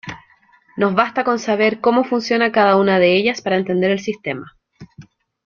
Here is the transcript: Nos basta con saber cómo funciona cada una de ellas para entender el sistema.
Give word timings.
Nos 0.77 0.95
basta 0.95 1.23
con 1.23 1.37
saber 1.37 1.79
cómo 1.79 2.03
funciona 2.03 2.51
cada 2.51 2.75
una 2.77 2.97
de 2.97 3.15
ellas 3.15 3.43
para 3.43 3.57
entender 3.57 3.91
el 3.91 3.99
sistema. 3.99 4.57